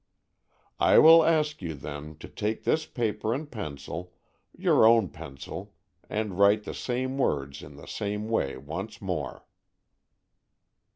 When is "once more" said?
8.57-9.45